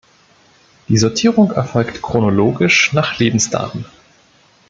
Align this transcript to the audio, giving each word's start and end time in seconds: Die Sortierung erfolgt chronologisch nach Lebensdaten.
Die 0.89 0.97
Sortierung 0.97 1.51
erfolgt 1.51 2.01
chronologisch 2.01 2.91
nach 2.91 3.19
Lebensdaten. 3.19 3.85